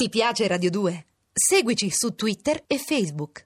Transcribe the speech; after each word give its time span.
Ti 0.00 0.08
piace 0.10 0.46
Radio 0.46 0.70
2? 0.70 1.06
Seguici 1.32 1.90
su 1.90 2.14
Twitter 2.14 2.62
e 2.68 2.78
Facebook. 2.78 3.42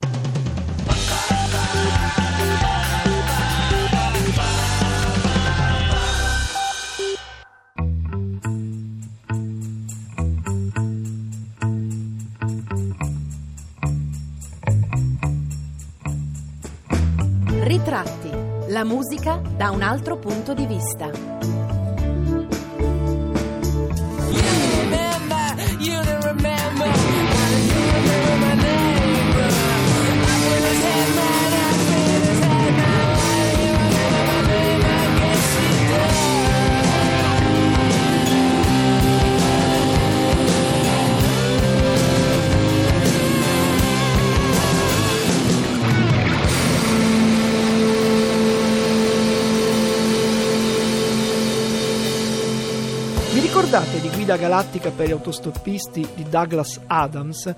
Ritratti. 17.62 18.29
La 18.69 18.84
musica 18.84 19.37
da 19.37 19.71
un 19.71 19.80
altro 19.80 20.19
punto 20.19 20.53
di 20.53 20.66
vista. 20.66 21.62
Ricordate 53.62 54.01
di 54.01 54.11
Guida 54.11 54.37
Galattica 54.37 54.91
per 54.91 55.07
gli 55.07 55.12
autostoppisti 55.12 56.05
di 56.16 56.27
Douglas 56.29 56.80
Adams? 56.89 57.55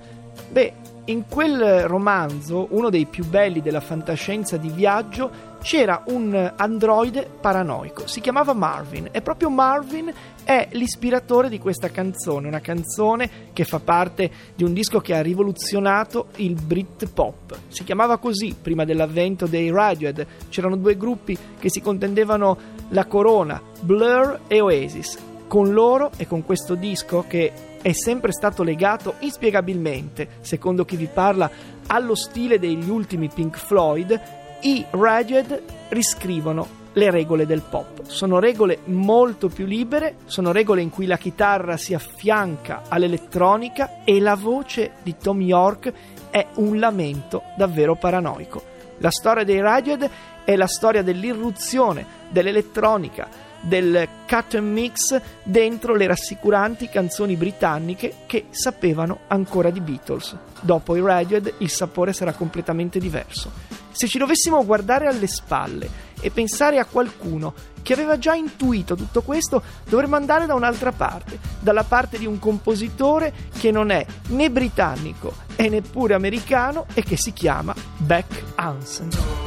Beh, 0.51 0.73
in 1.05 1.23
quel 1.27 1.87
romanzo, 1.87 2.67
uno 2.69 2.91
dei 2.91 3.07
più 3.07 3.25
belli 3.25 3.59
della 3.59 3.79
fantascienza 3.79 4.55
di 4.57 4.69
viaggio, 4.69 5.57
c'era 5.63 6.03
un 6.09 6.53
androide 6.55 7.27
paranoico, 7.41 8.05
si 8.05 8.21
chiamava 8.21 8.53
Marvin 8.53 9.09
e 9.11 9.21
proprio 9.23 9.49
Marvin 9.49 10.13
è 10.43 10.67
l'ispiratore 10.73 11.49
di 11.49 11.57
questa 11.57 11.89
canzone, 11.89 12.47
una 12.47 12.61
canzone 12.61 13.49
che 13.51 13.63
fa 13.63 13.79
parte 13.79 14.29
di 14.53 14.63
un 14.63 14.73
disco 14.73 14.99
che 14.99 15.15
ha 15.15 15.23
rivoluzionato 15.23 16.27
il 16.35 16.53
Britpop. 16.53 17.57
Si 17.67 17.83
chiamava 17.83 18.19
così 18.19 18.55
prima 18.61 18.85
dell'avvento 18.85 19.47
dei 19.47 19.71
Radiohead, 19.71 20.27
c'erano 20.49 20.77
due 20.77 20.97
gruppi 20.97 21.35
che 21.57 21.71
si 21.71 21.81
contendevano 21.81 22.57
la 22.89 23.05
corona, 23.05 23.59
Blur 23.81 24.41
e 24.47 24.61
Oasis 24.61 25.33
con 25.47 25.73
loro 25.73 26.11
e 26.17 26.27
con 26.27 26.43
questo 26.43 26.75
disco 26.75 27.25
che 27.27 27.51
è 27.81 27.91
sempre 27.91 28.31
stato 28.31 28.63
legato 28.63 29.15
inspiegabilmente, 29.19 30.27
secondo 30.41 30.85
chi 30.85 30.95
vi 30.95 31.09
parla, 31.11 31.49
allo 31.87 32.15
stile 32.15 32.57
degli 32.57 32.89
ultimi 32.89 33.29
Pink 33.33 33.57
Floyd, 33.57 34.19
i 34.61 34.83
Radiohead 34.89 35.61
riscrivono 35.89 36.83
le 36.93 37.11
regole 37.11 37.45
del 37.45 37.61
pop. 37.61 38.03
Sono 38.07 38.39
regole 38.39 38.79
molto 38.85 39.49
più 39.49 39.65
libere, 39.65 40.15
sono 40.25 40.51
regole 40.51 40.81
in 40.81 40.89
cui 40.89 41.05
la 41.05 41.17
chitarra 41.17 41.77
si 41.77 41.93
affianca 41.93 42.83
all'elettronica 42.87 44.03
e 44.03 44.19
la 44.19 44.35
voce 44.35 44.93
di 45.03 45.15
Tom 45.17 45.41
York 45.41 45.93
è 46.29 46.47
un 46.55 46.79
lamento 46.79 47.43
davvero 47.55 47.95
paranoico. 47.95 48.73
La 48.99 49.11
storia 49.11 49.43
dei 49.43 49.59
Radiohead 49.59 50.09
è 50.45 50.55
la 50.55 50.67
storia 50.67 51.03
dell'irruzione 51.03 52.05
dell'elettronica, 52.29 53.27
del 53.65 54.07
cut 54.27 54.55
and 54.55 54.71
mix 54.71 55.19
dentro 55.43 55.95
le 55.95 56.07
rassicuranti 56.07 56.89
canzoni 56.89 57.35
britanniche 57.35 58.13
che 58.25 58.45
sapevano 58.49 59.21
ancora 59.27 59.69
di 59.69 59.81
Beatles. 59.81 60.35
Dopo 60.61 60.95
i 60.95 61.01
Radiohead 61.01 61.55
il 61.59 61.69
sapore 61.69 62.13
sarà 62.13 62.33
completamente 62.33 62.99
diverso. 62.99 63.51
Se 63.91 64.07
ci 64.07 64.17
dovessimo 64.17 64.63
guardare 64.65 65.07
alle 65.07 65.27
spalle 65.27 65.89
e 66.19 66.29
pensare 66.29 66.79
a 66.79 66.85
qualcuno 66.85 67.53
che 67.81 67.93
aveva 67.93 68.17
già 68.17 68.33
intuito 68.33 68.95
tutto 68.95 69.21
questo, 69.21 69.61
dovremmo 69.87 70.15
andare 70.15 70.45
da 70.45 70.55
un'altra 70.55 70.91
parte, 70.91 71.39
dalla 71.59 71.83
parte 71.83 72.17
di 72.17 72.25
un 72.25 72.39
compositore 72.39 73.31
che 73.57 73.71
non 73.71 73.91
è 73.91 74.05
né 74.29 74.49
britannico 74.49 75.33
e 75.55 75.69
neppure 75.69 76.13
americano 76.13 76.87
e 76.93 77.03
che 77.03 77.15
si 77.15 77.31
chiama 77.31 77.73
Beck 77.97 78.43
Hansen. 78.55 79.44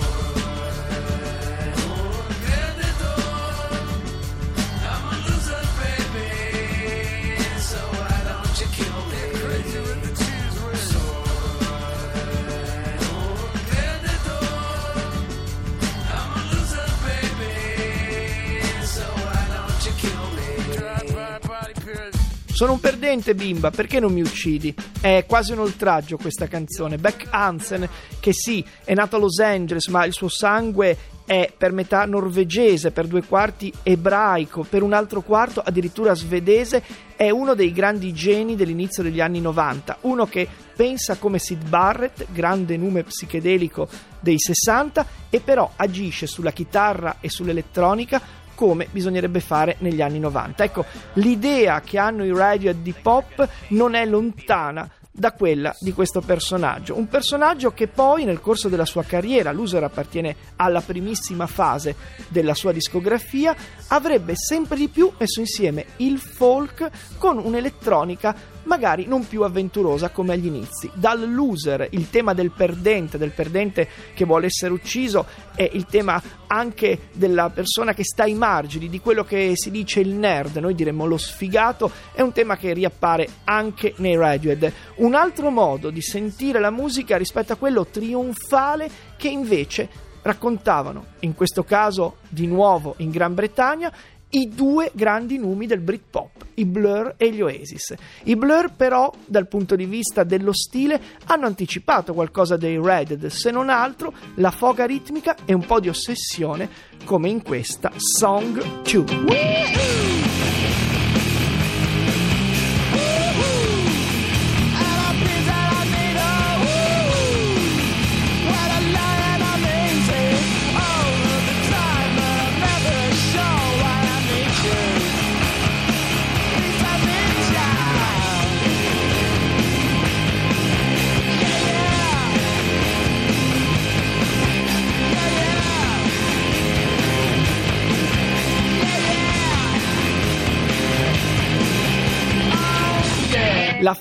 Sono 22.59 22.73
un 22.73 22.81
perdente, 22.81 23.37
bimba, 23.37 23.71
perché 23.71 24.01
non 24.01 24.13
mi 24.13 24.21
uccidi? 24.21 24.75
È 25.01 25.25
quasi 25.29 25.53
un 25.53 25.61
oltraggio 25.61 26.17
questa 26.17 26.49
canzone. 26.49 26.99
Beck 26.99 27.29
Hansen, 27.31 27.89
che 28.19 28.33
sì, 28.33 28.65
è 28.83 28.95
nato 28.95 29.15
a 29.15 29.21
Los 29.21 29.39
Angeles, 29.39 29.87
ma 29.87 30.05
il 30.05 30.13
suo 30.13 30.29
sangue 30.29 30.97
è 31.25 31.53
per 31.57 31.71
metà 31.71 32.05
norvegese, 32.05 32.91
per 32.91 33.07
due 33.07 33.23
quarti 33.23 33.73
ebraico, 33.85 34.67
per 34.69 34.83
un 34.83 34.93
altro 34.93 35.21
quarto 35.21 35.61
addirittura 35.65 36.15
svedese, 36.15 36.83
è 37.15 37.31
uno 37.31 37.55
dei 37.55 37.71
grandi 37.71 38.13
geni 38.13 38.57
dell'inizio 38.57 39.05
degli 39.05 39.21
anni 39.21 39.41
90, 39.41 39.99
uno 40.01 40.27
che 40.27 40.49
pensa 40.75 41.15
come 41.17 41.39
Sid 41.39 41.69
Barrett, 41.69 42.27
grande 42.33 42.77
nume 42.77 43.05
psichedelico 43.05 43.89
dei 44.19 44.37
60, 44.37 45.07
e 45.31 45.39
però 45.39 45.71
agisce 45.77 46.27
sulla 46.27 46.51
chitarra 46.51 47.19
e 47.21 47.29
sull'elettronica 47.29 48.21
come 48.59 48.89
bisognerebbe 48.91 49.39
fare 49.39 49.77
negli 49.79 50.03
anni 50.03 50.19
90. 50.19 50.65
Ecco, 50.65 50.85
l'idea 51.13 51.81
che 51.81 51.97
hanno 51.97 52.25
i 52.25 52.35
radio 52.35 52.75
di 52.75 52.93
pop 52.93 53.49
non 53.69 53.95
è 53.95 54.05
lontana 54.05 54.91
da 55.19 55.33
quella 55.33 55.75
di 55.81 55.93
questo 55.93 56.21
personaggio. 56.21 56.97
Un 56.97 57.09
personaggio 57.09 57.73
che 57.73 57.89
poi 57.89 58.25
nel 58.25 58.41
corso 58.41 58.69
della 58.69 58.85
sua 58.85 59.03
carriera, 59.03 59.51
Loser 59.51 59.83
appartiene 59.83 60.37
alla 60.55 60.81
primissima 60.81 61.49
fase 61.49 61.97
della 62.29 62.55
sua 62.55 62.71
discografia, 62.71 63.55
avrebbe 63.89 64.35
sempre 64.37 64.77
di 64.77 64.89
più 64.89 65.11
messo 65.19 65.41
insieme 65.41 65.87
il 65.97 66.19
folk 66.19 66.89
con 67.19 67.39
un'elettronica 67.39 68.57
magari 68.69 69.07
non 69.07 69.27
più 69.27 69.43
avventurosa 69.43 70.11
come 70.11 70.35
agli 70.35 70.47
inizi. 70.47 70.89
Dal 70.93 71.33
loser, 71.33 71.89
il 71.91 72.11
tema 72.11 72.35
del 72.35 72.53
perdente, 72.53 73.19
del 73.19 73.31
perdente 73.31 73.89
che 74.15 74.25
vuole 74.25 74.47
essere 74.47 74.73
ucciso, 74.73 75.27
è 75.55 75.69
il 75.73 75.87
tema 75.87 76.23
anche 76.47 77.09
della 77.13 77.51
persona 77.51 77.95
che 77.95 78.05
sta 78.05 78.25
ai 78.25 78.35
margini, 78.35 78.89
di 78.89 79.01
quello 79.01 79.25
che 79.25 79.53
si 79.55 79.71
dice 79.71 80.01
il 80.01 80.11
nerd, 80.11 80.57
noi 80.59 80.75
diremmo 80.75 81.07
lo 81.07 81.17
sfigato, 81.17 81.91
è 82.13 82.21
un 82.21 82.33
tema 82.33 82.57
che 82.57 82.73
riappare 82.73 83.29
anche 83.45 83.95
nei 83.97 84.17
Radiohead. 84.17 84.73
Un 84.97 85.08
altro 85.15 85.51
modo 85.51 85.91
di 85.91 86.03
sentire 86.03 86.61
la 86.61 86.71
musica 86.71 87.17
rispetto 87.17 87.53
a 87.53 87.57
quello 87.57 87.87
trionfale 87.87 88.91
che 89.17 89.29
invece 89.29 89.89
raccontavano, 90.23 91.07
in 91.21 91.35
questo 91.35 91.65
caso 91.65 92.17
di 92.29 92.47
nuovo 92.47 92.95
in 92.99 93.11
Gran 93.11 93.35
Bretagna, 93.35 93.93
i 94.31 94.49
due 94.55 94.91
grandi 94.93 95.39
numi 95.39 95.67
del 95.67 95.81
Britpop, 95.81 96.47
i 96.55 96.65
Blur 96.67 97.15
e 97.17 97.33
gli 97.33 97.41
Oasis. 97.41 97.95
I 98.25 98.37
Blur 98.37 98.73
però, 98.77 99.11
dal 99.25 99.49
punto 99.49 99.75
di 99.75 99.87
vista 99.87 100.25
dello 100.25 100.53
stile, 100.53 101.01
hanno 101.27 101.47
anticipato 101.47 102.13
qualcosa 102.13 102.57
dei 102.57 102.79
Red, 102.79 103.27
se 103.29 103.51
non 103.51 103.71
altro 103.71 104.13
la 104.35 104.51
foga 104.51 104.85
ritmica 104.85 105.37
e 105.45 105.55
un 105.55 105.65
po' 105.65 105.81
di 105.81 105.89
ossessione, 105.89 106.69
come 107.05 107.29
in 107.29 107.43
questa 107.43 107.91
Song 107.97 108.83
2. 108.83 110.18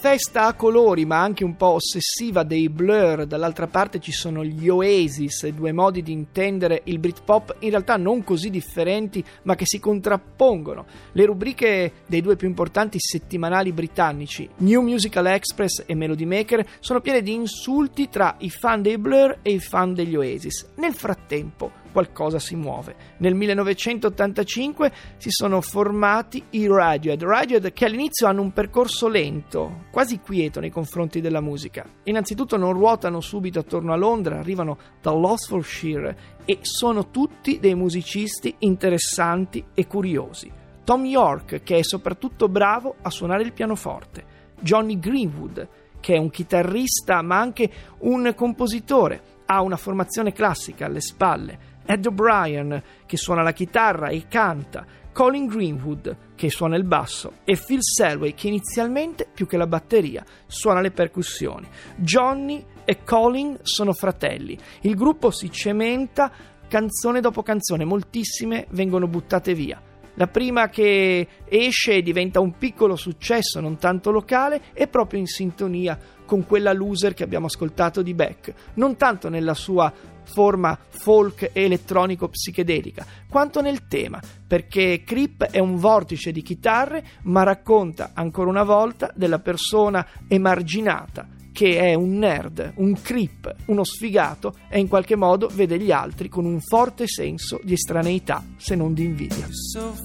Festa 0.10 0.46
a 0.46 0.54
colori, 0.54 1.04
ma 1.04 1.22
anche 1.22 1.44
un 1.44 1.58
po' 1.58 1.74
ossessiva 1.74 2.44
dei 2.44 2.70
Blur, 2.70 3.26
dall'altra 3.26 3.68
parte 3.68 4.00
ci 4.00 4.14
sono 4.14 4.42
gli 4.42 4.70
Oasis, 4.70 5.46
due 5.50 5.74
modi 5.74 6.02
di 6.02 6.14
intendere 6.14 6.80
il 6.86 6.98
Britpop 6.98 7.58
in 7.60 7.72
realtà 7.72 7.98
non 7.98 8.24
così 8.24 8.50
differenti, 8.50 9.22
ma 9.42 9.56
che 9.56 9.66
si 9.66 9.80
contrappongono. 9.80 10.86
Le 11.12 11.26
rubriche 11.26 11.92
dei 12.08 12.22
due 12.22 12.38
più 12.38 12.48
importanti 12.48 12.98
settimanali 13.02 13.74
britannici, 13.74 14.48
New 14.60 14.82
Musical 14.82 15.28
Express 15.28 15.84
e 15.86 15.94
Melody 15.94 16.24
Maker, 16.24 16.66
sono 16.80 17.02
piene 17.02 17.22
di 17.22 17.34
insulti 17.34 18.08
tra 18.08 18.36
i 18.38 18.50
fan 18.50 18.82
dei 18.82 18.98
Blur 18.98 19.40
e 19.42 19.52
i 19.52 19.60
fan 19.60 19.94
degli 19.94 20.16
Oasis. 20.16 20.68
Nel 20.76 20.94
frattempo, 20.94 21.70
qualcosa 21.98 22.38
si 22.38 22.56
muove. 22.56 22.96
Nel 23.18 23.34
1985 23.34 24.92
si 25.18 25.32
sono 25.32 25.62
formati 25.62 26.44
i 26.52 26.68
Radiohead, 26.68 27.24
Radiohead 27.24 27.74
che 27.74 27.86
all'inizio 27.86 28.28
hanno 28.28 28.44
un 28.44 28.52
percorso 28.52 29.08
lento, 29.08 29.86
quasi 29.90 30.20
quieto 30.20 30.60
nei 30.60 30.70
confronti 30.70 31.22
della 31.22 31.42
musica. 31.42 31.90
Innanzitutto 32.04 32.56
non 32.56 32.74
ruotano 32.74 33.20
subito 33.20 33.58
attorno 33.58 33.94
a 33.94 33.96
Londra, 33.96 34.38
arrivano 34.38 34.78
dall'Oxfordshire 35.02 36.36
e 36.46 36.60
sono 36.62 37.10
tutti 37.10 37.58
dei 37.60 37.74
musicisti 37.74 38.54
interessanti 38.60 39.66
e 39.74 39.88
curiosi. 39.88 40.52
Tom 40.84 41.04
York, 41.04 41.64
che 41.64 41.78
è 41.78 41.84
soprattutto 41.84 42.48
bravo 42.48 42.94
a 43.02 43.10
suonare 43.10 43.42
il 43.42 43.54
pianoforte, 43.54 44.36
Johnny 44.60 45.00
Greenwood, 45.00 45.68
che 46.00 46.14
è 46.14 46.20
un 46.20 46.30
chitarrista 46.30 47.24
ma 47.24 47.40
anche 47.40 47.72
un 48.02 48.32
compositore, 48.36 49.36
ha 49.48 49.62
una 49.62 49.78
formazione 49.78 50.34
classica 50.34 50.86
alle 50.86 51.02
spalle, 51.02 51.60
Ed 51.90 52.06
O'Brien 52.06 52.84
che 53.06 53.16
suona 53.16 53.42
la 53.42 53.54
chitarra 53.54 54.10
e 54.10 54.28
canta, 54.28 54.86
Colin 55.14 55.48
Greenwood 55.48 56.18
che 56.36 56.50
suona 56.50 56.76
il 56.76 56.84
basso 56.84 57.38
e 57.44 57.58
Phil 57.58 57.80
Selway 57.82 58.34
che 58.36 58.50
inizialmente 58.50 59.28
più 59.34 59.48
che 59.48 59.58
la 59.58 59.66
batteria 59.66 60.24
suona 60.46 60.82
le 60.82 60.92
percussioni. 60.92 61.68
Johnny 61.96 62.64
e 62.84 63.04
Colin 63.04 63.58
sono 63.64 63.94
fratelli. 63.94 64.56
Il 64.82 64.96
gruppo 64.96 65.32
si 65.32 65.50
cementa 65.50 66.32
canzone 66.68 67.22
dopo 67.22 67.42
canzone, 67.42 67.86
moltissime 67.86 68.68
vengono 68.72 69.08
buttate 69.08 69.54
via. 69.54 69.82
La 70.20 70.28
prima 70.28 70.68
che 70.68 71.28
esce 71.48 71.94
e 71.94 72.02
diventa 72.02 72.40
un 72.40 72.58
piccolo 72.58 72.96
successo, 72.96 73.60
non 73.60 73.78
tanto 73.78 74.10
locale, 74.10 74.62
è 74.74 74.88
proprio 74.88 75.20
in 75.20 75.28
sintonia 75.28 75.98
con 76.28 76.46
quella 76.46 76.74
loser 76.74 77.16
che 77.16 77.24
abbiamo 77.24 77.48
ascoltato 77.48 78.04
di 78.04 78.14
Beck, 78.14 78.54
non 78.76 78.96
tanto 78.98 79.30
nella 79.30 79.56
sua 79.56 79.92
forma 80.24 80.78
folk 80.90 81.50
e 81.54 81.64
elettronico 81.64 82.28
psichedelica, 82.28 83.06
quanto 83.30 83.62
nel 83.62 83.88
tema, 83.88 84.22
perché 84.46 85.02
Creep 85.04 85.46
è 85.46 85.60
un 85.60 85.78
vortice 85.78 86.32
di 86.32 86.44
chitarre, 86.44 87.04
ma 87.24 87.44
racconta 87.44 88.12
ancora 88.14 88.50
una 88.50 88.64
volta 88.64 89.12
della 89.16 89.40
persona 89.40 90.06
emarginata 90.28 91.30
che 91.58 91.80
è 91.80 91.96
un 91.96 92.20
nerd, 92.20 92.74
un 92.76 92.94
creep, 93.02 93.56
uno 93.66 93.84
sfigato 93.84 94.54
e 94.70 94.78
in 94.78 94.88
qualche 94.88 95.16
modo 95.16 95.50
vede 95.52 95.80
gli 95.80 95.90
altri 95.92 96.30
con 96.30 96.46
un 96.46 96.62
forte 96.62 97.08
senso 97.08 97.60
di 97.64 97.74
estraneità, 97.74 98.46
se 98.58 98.76
non 98.76 98.94
di 98.94 99.06
invidia. 99.06 99.48
So 99.50 99.96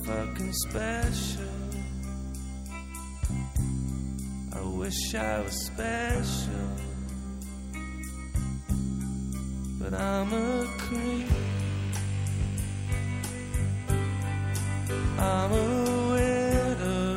wish 4.83 5.15
I 5.15 5.41
was 5.43 5.67
special, 5.67 6.69
but 9.79 9.95
I'm 9.95 10.33
a 10.33 10.67
creep. 10.77 11.29
I'm 15.19 15.53
a 15.53 15.65
widow. 16.11 17.17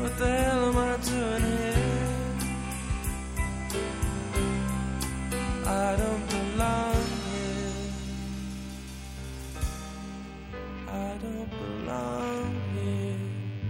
What 0.00 0.16
the 0.16 0.30
hell 0.30 0.64
am 0.70 0.78
I 0.78 0.96
doing 1.10 1.44
here? 1.52 1.98
I 5.66 5.96
don't 6.00 6.26
belong 6.30 7.04
here. 7.28 7.92
I 10.88 11.18
don't 11.20 11.59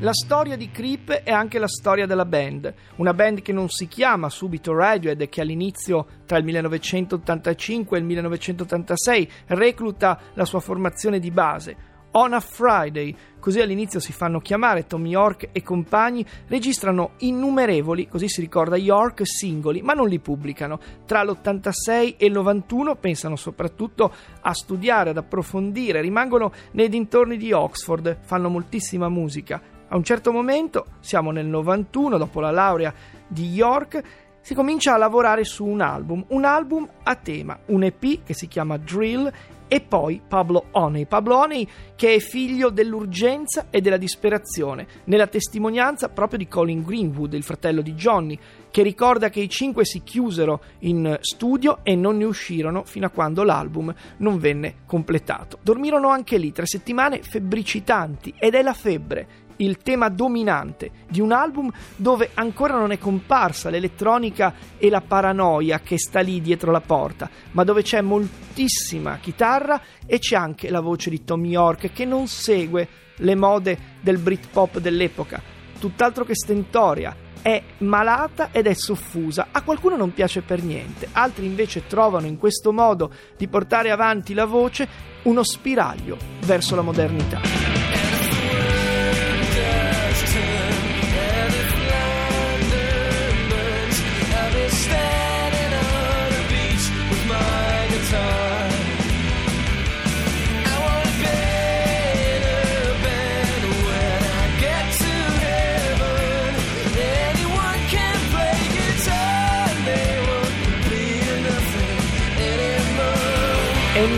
La 0.03 0.15
storia 0.15 0.57
di 0.57 0.71
Creep 0.71 1.11
è 1.11 1.31
anche 1.31 1.59
la 1.59 1.69
storia 1.69 2.07
della 2.07 2.25
band, 2.25 2.73
una 2.97 3.13
band 3.13 3.43
che 3.43 3.53
non 3.53 3.69
si 3.69 3.87
chiama 3.87 4.31
subito 4.31 4.75
Radiohead 4.75 5.29
che 5.29 5.43
all'inizio 5.43 6.07
tra 6.25 6.39
il 6.39 6.45
1985 6.45 7.99
e 7.99 8.01
il 8.01 8.07
1986 8.07 9.31
recluta 9.49 10.19
la 10.33 10.47
sua 10.47 10.61
formazione 10.61 11.19
di 11.19 11.31
base. 11.31 11.77
On 12.13 12.33
a 12.33 12.41
Friday, 12.41 13.15
così 13.39 13.61
all'inizio 13.61 14.01
si 14.01 14.15
fanno 14.15 14.41
chiamare 14.41 14.87
Tom 14.87 15.07
York 15.07 15.51
e 15.53 15.63
compagni, 15.63 16.25
registrano 16.47 17.11
innumerevoli, 17.19 18.09
così 18.09 18.27
si 18.27 18.41
ricorda 18.41 18.79
York, 18.79 19.21
singoli, 19.27 19.83
ma 19.83 19.93
non 19.93 20.09
li 20.09 20.19
pubblicano. 20.19 20.81
Tra 21.05 21.23
l'86 21.23 22.15
e 22.17 22.25
il 22.25 22.33
91 22.33 22.97
pensano 22.97 23.37
soprattutto 23.37 24.11
a 24.41 24.55
studiare, 24.55 25.11
ad 25.11 25.19
approfondire, 25.19 26.01
rimangono 26.01 26.53
nei 26.73 26.89
dintorni 26.89 27.37
di 27.37 27.53
Oxford, 27.53 28.21
fanno 28.23 28.49
moltissima 28.49 29.11
musica 29.11 29.77
a 29.91 29.97
un 29.97 30.05
certo 30.05 30.33
momento, 30.33 30.87
siamo 31.01 31.33
nel 31.33 31.47
91, 31.47 32.17
dopo 32.17 32.41
la 32.41 32.53
laurea 32.53 32.95
di 33.27 33.51
York, 33.51 34.03
si 34.41 34.55
comincia 34.55 34.95
a 34.95 34.97
lavorare 34.97 35.45
su 35.45 35.67
un 35.67 35.81
album, 35.81 36.25
un 36.29 36.45
album 36.45 36.89
a 37.03 37.15
tema, 37.17 37.59
un 37.67 37.83
EP 37.83 38.23
che 38.25 38.33
si 38.33 38.47
chiama 38.47 38.77
Drill 38.79 39.31
e 39.67 39.81
poi 39.81 40.21
Pablo 40.27 40.67
Honey. 40.73 41.07
Pablo 41.07 41.37
Honey 41.39 41.67
che 41.97 42.15
è 42.15 42.19
figlio 42.19 42.71
dell'urgenza 42.71 43.67
e 43.71 43.81
della 43.81 43.97
disperazione, 43.97 44.87
nella 45.05 45.27
testimonianza 45.27 46.09
proprio 46.09 46.39
di 46.39 46.49
Colin 46.49 46.83
Greenwood, 46.83 47.35
il 47.35 47.43
fratello 47.43 47.81
di 47.81 47.95
Johnny, 47.95 48.39
che 48.71 48.83
ricorda 48.83 49.29
che 49.29 49.41
i 49.41 49.49
cinque 49.49 49.85
si 49.85 50.03
chiusero 50.03 50.63
in 50.81 51.19
studio 51.21 51.81
e 51.83 51.97
non 51.97 52.17
ne 52.17 52.25
uscirono 52.25 52.85
fino 52.85 53.07
a 53.07 53.11
quando 53.11 53.43
l'album 53.43 53.93
non 54.19 54.39
venne 54.39 54.77
completato. 54.87 55.59
Dormirono 55.63 56.09
anche 56.09 56.39
lì 56.39 56.53
tre 56.53 56.67
settimane 56.67 57.23
febbricitanti 57.23 58.35
ed 58.39 58.55
è 58.55 58.63
la 58.63 58.75
febbre 58.75 59.49
il 59.61 59.79
tema 59.79 60.09
dominante 60.09 60.91
di 61.09 61.21
un 61.21 61.33
album 61.33 61.71
dove 61.97 62.31
ancora 62.35 62.79
non 62.79 62.93
è 62.93 62.99
comparsa 62.99 63.71
l'elettronica 63.71 64.55
e 64.79 64.91
la 64.91 65.01
paranoia 65.01 65.81
che 65.81 65.99
sta 65.99 66.21
lì 66.21 66.41
dietro 66.41 66.71
la 66.71 66.81
porta, 66.81 67.31
ma 67.53 67.65
dove 67.65 67.83
c'è 67.83 68.01
moltissima 68.01 69.19
chitarra 69.19 69.81
e 70.07 70.19
c'è 70.19 70.37
anche 70.37 70.71
la 70.71 70.81
voce 70.81 71.11
di 71.11 71.25
Tom 71.25 71.45
York 71.45 71.93
che 71.93 72.05
non 72.05 72.27
segue 72.27 72.89
le 73.17 73.35
mode 73.35 73.79
del 74.01 74.19
Britpop 74.19 74.79
dell'epoca, 74.79 75.43
tutt'altro 75.79 76.25
che 76.25 76.35
stentoria, 76.35 77.15
è 77.43 77.63
malata 77.79 78.51
ed 78.53 78.67
è 78.67 78.75
soffusa. 78.75 79.49
A 79.51 79.63
qualcuno 79.63 79.97
non 79.97 80.13
piace 80.13 80.43
per 80.43 80.63
niente, 80.63 81.09
altri 81.13 81.47
invece 81.47 81.87
trovano 81.87 82.27
in 82.27 82.39
questo 82.39 82.73
modo 82.73 83.13
di 83.37 83.49
portare 83.49 83.91
avanti 83.91 84.35
la 84.35 84.47
voce 84.47 84.89
uno 85.23 85.43
spiraglio 85.43 86.17
verso 86.45 86.75
la 86.75 86.83
modernità. 86.83 87.90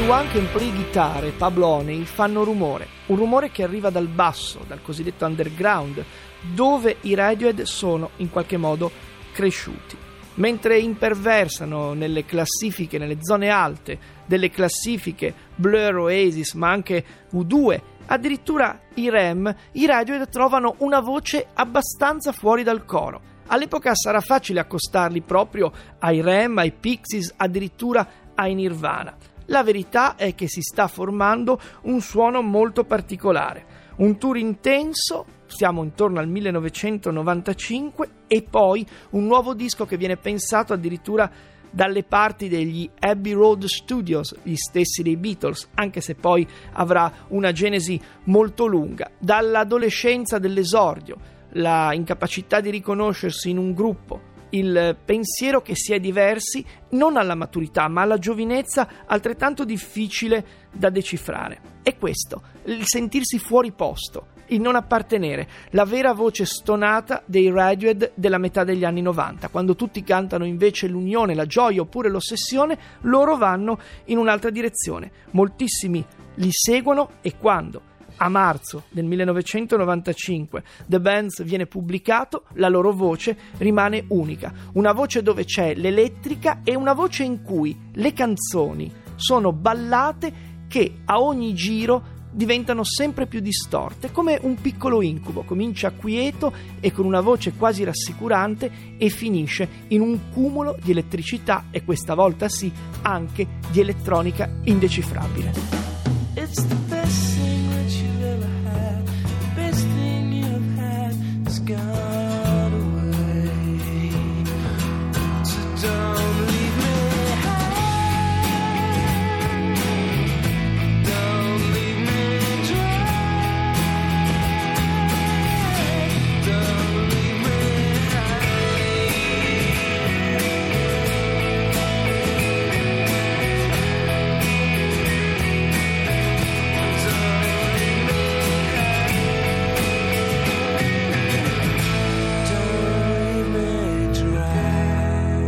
Anyone 0.02 0.28
Can 0.32 0.48
Play 0.50 0.72
Guitar 0.72 1.24
e 1.24 1.30
Pablo 1.30 1.68
Honey 1.68 2.02
fanno 2.02 2.42
rumore, 2.42 2.88
un 3.06 3.16
rumore 3.16 3.52
che 3.52 3.62
arriva 3.62 3.88
dal 3.88 4.08
basso, 4.08 4.64
dal 4.66 4.82
cosiddetto 4.82 5.24
underground, 5.24 6.04
dove 6.40 6.96
i 7.02 7.14
Radiohead 7.14 7.62
sono 7.62 8.10
in 8.16 8.28
qualche 8.28 8.56
modo 8.56 8.90
cresciuti. 9.30 9.96
Mentre 10.34 10.80
imperversano 10.80 11.92
nelle 11.92 12.24
classifiche, 12.24 12.98
nelle 12.98 13.18
zone 13.20 13.48
alte 13.50 13.96
delle 14.26 14.50
classifiche 14.50 15.32
Blur, 15.54 15.94
Oasis, 15.98 16.54
ma 16.54 16.68
anche 16.68 17.04
U2, 17.32 17.80
addirittura 18.06 18.80
i 18.94 19.08
Rem, 19.08 19.54
i 19.70 19.86
Radiohead 19.86 20.28
trovano 20.28 20.74
una 20.78 20.98
voce 20.98 21.46
abbastanza 21.54 22.32
fuori 22.32 22.64
dal 22.64 22.84
coro. 22.84 23.20
All'epoca 23.46 23.94
sarà 23.94 24.20
facile 24.20 24.58
accostarli 24.58 25.20
proprio 25.20 25.70
ai 26.00 26.20
Rem, 26.20 26.58
ai 26.58 26.72
Pixies, 26.72 27.34
addirittura 27.36 28.04
ai 28.34 28.54
Nirvana. 28.54 29.30
La 29.52 29.62
verità 29.62 30.16
è 30.16 30.34
che 30.34 30.48
si 30.48 30.62
sta 30.62 30.88
formando 30.88 31.60
un 31.82 32.00
suono 32.00 32.40
molto 32.40 32.84
particolare, 32.84 33.90
un 33.96 34.16
tour 34.16 34.38
intenso, 34.38 35.26
siamo 35.44 35.82
intorno 35.82 36.20
al 36.20 36.26
1995, 36.26 38.08
e 38.28 38.46
poi 38.48 38.86
un 39.10 39.26
nuovo 39.26 39.52
disco 39.52 39.84
che 39.84 39.98
viene 39.98 40.16
pensato 40.16 40.72
addirittura 40.72 41.30
dalle 41.70 42.02
parti 42.02 42.48
degli 42.48 42.88
Abbey 42.98 43.32
Road 43.32 43.64
Studios, 43.66 44.34
gli 44.42 44.56
stessi 44.56 45.02
dei 45.02 45.18
Beatles, 45.18 45.68
anche 45.74 46.00
se 46.00 46.14
poi 46.14 46.48
avrà 46.72 47.12
una 47.28 47.52
genesi 47.52 48.00
molto 48.24 48.64
lunga, 48.64 49.10
dall'adolescenza 49.18 50.38
dell'esordio, 50.38 51.18
la 51.56 51.92
incapacità 51.92 52.60
di 52.60 52.70
riconoscersi 52.70 53.50
in 53.50 53.58
un 53.58 53.74
gruppo, 53.74 54.30
il 54.52 54.96
pensiero 55.04 55.62
che 55.62 55.74
si 55.74 55.92
è 55.92 56.00
diversi 56.00 56.64
non 56.90 57.16
alla 57.16 57.34
maturità 57.34 57.88
ma 57.88 58.02
alla 58.02 58.18
giovinezza 58.18 58.88
altrettanto 59.06 59.64
difficile 59.64 60.44
da 60.72 60.90
decifrare. 60.90 61.60
È 61.82 61.96
questo, 61.96 62.42
il 62.64 62.86
sentirsi 62.86 63.38
fuori 63.38 63.72
posto, 63.72 64.28
il 64.46 64.60
non 64.60 64.76
appartenere, 64.76 65.48
la 65.70 65.84
vera 65.84 66.12
voce 66.12 66.44
stonata 66.44 67.22
dei 67.24 67.50
Radiohead 67.50 68.12
della 68.14 68.38
metà 68.38 68.64
degli 68.64 68.84
anni 68.84 69.02
90. 69.02 69.48
Quando 69.48 69.74
tutti 69.74 70.02
cantano 70.02 70.44
invece 70.44 70.86
l'unione, 70.86 71.34
la 71.34 71.46
gioia 71.46 71.80
oppure 71.80 72.10
l'ossessione, 72.10 72.78
loro 73.02 73.36
vanno 73.36 73.78
in 74.06 74.18
un'altra 74.18 74.50
direzione. 74.50 75.10
Moltissimi 75.30 76.04
li 76.36 76.50
seguono 76.50 77.12
e 77.20 77.36
quando 77.36 77.90
a 78.22 78.28
marzo 78.28 78.84
del 78.88 79.04
1995 79.04 80.62
The 80.86 81.00
Bands 81.00 81.42
viene 81.42 81.66
pubblicato, 81.66 82.44
la 82.54 82.68
loro 82.68 82.92
voce 82.92 83.36
rimane 83.58 84.04
unica, 84.08 84.52
una 84.74 84.92
voce 84.92 85.22
dove 85.22 85.44
c'è 85.44 85.74
l'elettrica 85.74 86.60
e 86.62 86.76
una 86.76 86.92
voce 86.92 87.24
in 87.24 87.42
cui 87.42 87.76
le 87.94 88.12
canzoni 88.12 88.90
sono 89.16 89.52
ballate 89.52 90.50
che 90.68 91.00
a 91.04 91.20
ogni 91.20 91.52
giro 91.54 92.20
diventano 92.30 92.82
sempre 92.84 93.26
più 93.26 93.40
distorte, 93.40 94.12
come 94.12 94.38
un 94.40 94.54
piccolo 94.54 95.02
incubo, 95.02 95.42
comincia 95.42 95.90
quieto 95.90 96.52
e 96.80 96.92
con 96.92 97.04
una 97.04 97.20
voce 97.20 97.52
quasi 97.52 97.84
rassicurante 97.84 98.96
e 98.96 99.08
finisce 99.10 99.68
in 99.88 100.00
un 100.00 100.30
cumulo 100.32 100.78
di 100.80 100.92
elettricità 100.92 101.66
e 101.70 101.84
questa 101.84 102.14
volta 102.14 102.48
sì 102.48 102.72
anche 103.02 103.46
di 103.70 103.80
elettronica 103.80 104.48
indecifrabile. 104.64 105.81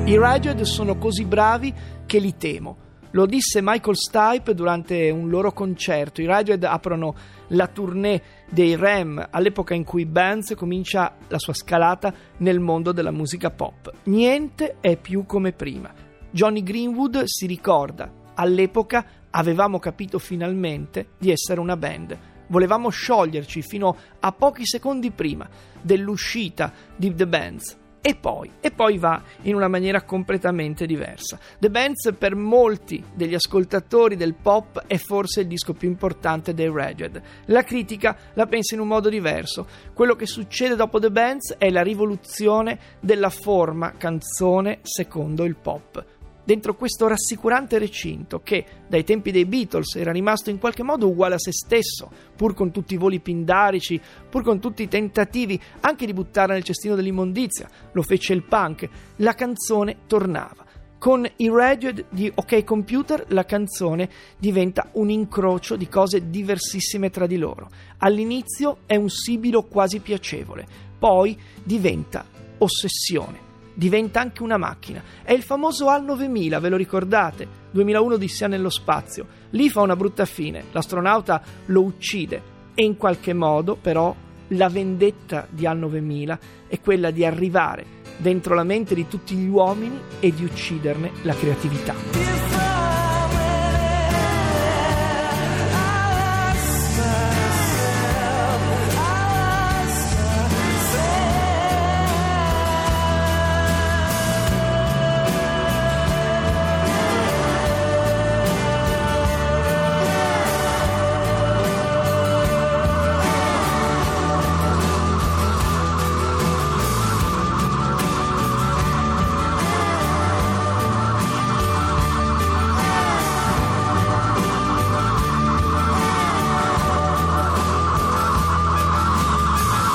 I 0.06 0.18
Radiohead 0.18 0.60
sono 0.64 0.98
così 0.98 1.24
bravi 1.24 1.72
che 2.04 2.18
li 2.18 2.36
temo. 2.36 2.76
Lo 3.12 3.24
disse 3.24 3.60
Michael 3.62 3.96
Stipe 3.96 4.52
durante 4.52 5.08
un 5.08 5.30
loro 5.30 5.50
concerto. 5.52 6.20
I 6.20 6.26
Radiohead 6.26 6.62
aprono 6.64 7.14
la 7.48 7.68
tournée 7.68 8.22
dei 8.50 8.76
Ram 8.76 9.26
all'epoca 9.30 9.72
in 9.72 9.82
cui 9.82 10.04
Bands 10.04 10.52
comincia 10.56 11.16
la 11.28 11.38
sua 11.38 11.54
scalata 11.54 12.12
nel 12.38 12.60
mondo 12.60 12.92
della 12.92 13.12
musica 13.12 13.50
pop. 13.50 13.90
Niente 14.04 14.76
è 14.80 14.98
più 14.98 15.24
come 15.24 15.52
prima. 15.52 15.90
Johnny 16.30 16.62
Greenwood 16.62 17.22
si 17.24 17.46
ricorda, 17.46 18.12
all'epoca 18.34 19.06
avevamo 19.30 19.78
capito 19.78 20.18
finalmente 20.18 21.12
di 21.18 21.30
essere 21.30 21.60
una 21.60 21.78
band. 21.78 22.18
Volevamo 22.48 22.90
scioglierci 22.90 23.62
fino 23.62 23.96
a 24.20 24.32
pochi 24.32 24.66
secondi 24.66 25.10
prima 25.12 25.48
dell'uscita 25.80 26.70
di 26.94 27.14
The 27.14 27.26
Bands. 27.26 27.78
E 28.06 28.14
poi, 28.16 28.50
e 28.60 28.70
poi 28.70 28.98
va 28.98 29.22
in 29.44 29.54
una 29.54 29.66
maniera 29.66 30.02
completamente 30.02 30.84
diversa. 30.84 31.38
The 31.58 31.70
Bands 31.70 32.12
per 32.18 32.34
molti 32.34 33.02
degli 33.14 33.32
ascoltatori 33.32 34.14
del 34.14 34.34
pop 34.34 34.84
è 34.86 34.98
forse 34.98 35.40
il 35.40 35.46
disco 35.46 35.72
più 35.72 35.88
importante 35.88 36.52
dei 36.52 36.70
Radiohead. 36.70 37.22
La 37.46 37.62
critica 37.62 38.14
la 38.34 38.44
pensa 38.44 38.74
in 38.74 38.82
un 38.82 38.88
modo 38.88 39.08
diverso. 39.08 39.66
Quello 39.94 40.16
che 40.16 40.26
succede 40.26 40.76
dopo 40.76 41.00
The 41.00 41.10
Bands 41.10 41.54
è 41.56 41.70
la 41.70 41.82
rivoluzione 41.82 42.78
della 43.00 43.30
forma 43.30 43.94
canzone 43.96 44.80
secondo 44.82 45.44
il 45.44 45.56
pop 45.56 46.04
dentro 46.44 46.74
questo 46.74 47.08
rassicurante 47.08 47.78
recinto 47.78 48.40
che 48.40 48.64
dai 48.86 49.02
tempi 49.02 49.32
dei 49.32 49.46
Beatles 49.46 49.96
era 49.96 50.12
rimasto 50.12 50.50
in 50.50 50.58
qualche 50.58 50.82
modo 50.82 51.08
uguale 51.08 51.34
a 51.34 51.38
se 51.38 51.52
stesso, 51.52 52.10
pur 52.36 52.54
con 52.54 52.70
tutti 52.70 52.94
i 52.94 52.98
voli 52.98 53.20
pindarici, 53.20 54.00
pur 54.28 54.42
con 54.42 54.60
tutti 54.60 54.82
i 54.82 54.88
tentativi 54.88 55.60
anche 55.80 56.06
di 56.06 56.12
buttare 56.12 56.52
nel 56.52 56.62
cestino 56.62 56.94
dell'immondizia, 56.94 57.68
lo 57.92 58.02
fece 58.02 58.34
il 58.34 58.42
punk, 58.42 58.88
la 59.16 59.34
canzone 59.34 59.98
tornava. 60.06 60.62
Con 60.98 61.28
i 61.36 61.48
Radiohead 61.50 62.06
di 62.08 62.32
OK 62.34 62.64
Computer 62.64 63.26
la 63.28 63.44
canzone 63.44 64.08
diventa 64.38 64.88
un 64.92 65.10
incrocio 65.10 65.76
di 65.76 65.86
cose 65.86 66.30
diversissime 66.30 67.10
tra 67.10 67.26
di 67.26 67.36
loro. 67.36 67.68
All'inizio 67.98 68.78
è 68.86 68.96
un 68.96 69.10
sibilo 69.10 69.64
quasi 69.64 69.98
piacevole, 69.98 70.66
poi 70.98 71.38
diventa 71.62 72.24
ossessione 72.56 73.52
diventa 73.74 74.20
anche 74.20 74.42
una 74.42 74.56
macchina. 74.56 75.02
È 75.22 75.32
il 75.32 75.42
famoso 75.42 75.88
AL 75.88 76.04
9000, 76.04 76.60
ve 76.60 76.68
lo 76.68 76.76
ricordate? 76.76 77.46
2001 77.70 78.14
Odissea 78.14 78.48
nello 78.48 78.70
spazio. 78.70 79.26
Lì 79.50 79.68
fa 79.68 79.82
una 79.82 79.96
brutta 79.96 80.24
fine, 80.24 80.64
l'astronauta 80.72 81.42
lo 81.66 81.82
uccide 81.82 82.52
e 82.74 82.84
in 82.84 82.96
qualche 82.96 83.32
modo 83.32 83.76
però 83.76 84.14
la 84.48 84.68
vendetta 84.68 85.46
di 85.50 85.66
AL 85.66 85.78
9000 85.78 86.38
è 86.68 86.80
quella 86.80 87.10
di 87.10 87.24
arrivare 87.24 88.02
dentro 88.16 88.54
la 88.54 88.64
mente 88.64 88.94
di 88.94 89.08
tutti 89.08 89.34
gli 89.34 89.48
uomini 89.48 89.98
e 90.20 90.32
di 90.32 90.44
ucciderne 90.44 91.10
la 91.22 91.34
creatività. 91.34 92.73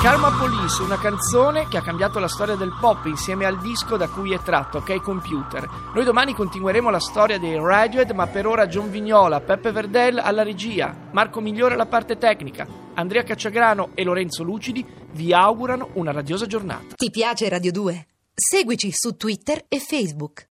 Karma 0.02 0.32
Police, 0.32 0.82
una 0.82 0.98
canzone 0.98 1.68
che 1.68 1.76
ha 1.76 1.82
cambiato 1.82 2.20
la 2.20 2.30
storia 2.30 2.56
del 2.56 2.74
pop 2.80 3.06
insieme 3.08 3.46
al 3.46 3.60
disco 3.60 3.98
da 3.98 4.08
cui 4.08 4.32
è 4.32 4.40
tratto, 4.40 4.78
OK 4.78 5.02
Computer. 5.02 5.68
Noi 5.94 6.06
domani 6.06 6.34
continueremo 6.34 6.90
la 6.90 7.02
storia 7.02 7.38
dei 7.38 7.58
Radiohead, 7.58 8.12
ma 8.12 8.26
per 8.28 8.48
ora 8.48 8.68
John 8.68 8.90
Vignola, 8.90 9.42
Peppe 9.42 9.74
Verdell 9.74 10.18
alla 10.18 10.44
regia, 10.44 10.96
Marco 11.12 11.42
Migliore 11.42 11.74
alla 11.74 11.86
parte 11.86 12.18
tecnica, 12.18 12.66
Andrea 12.94 13.24
Cacciagrano 13.24 13.90
e 13.94 14.06
Lorenzo 14.06 14.42
Lucidi 14.44 14.86
vi 15.12 15.34
augurano 15.34 15.90
una 15.96 16.14
radiosa 16.14 16.46
giornata. 16.46 16.96
Ti 16.96 17.10
piace 17.12 17.50
Radio 17.50 17.74
2? 17.74 18.08
Seguici 18.34 18.92
su 18.94 19.18
Twitter 19.18 19.66
e 19.68 19.80
Facebook. 19.80 20.48